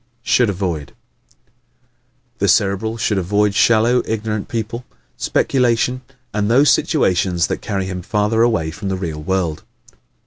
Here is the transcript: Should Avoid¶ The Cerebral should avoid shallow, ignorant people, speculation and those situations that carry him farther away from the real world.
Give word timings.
Should 0.23 0.49
Avoid¶ 0.49 0.93
The 2.39 2.47
Cerebral 2.47 2.97
should 2.97 3.19
avoid 3.19 3.53
shallow, 3.53 4.01
ignorant 4.05 4.47
people, 4.47 4.83
speculation 5.15 6.01
and 6.33 6.49
those 6.49 6.71
situations 6.71 7.45
that 7.45 7.61
carry 7.61 7.85
him 7.85 8.01
farther 8.01 8.41
away 8.41 8.71
from 8.71 8.89
the 8.89 8.97
real 8.97 9.21
world. 9.21 9.61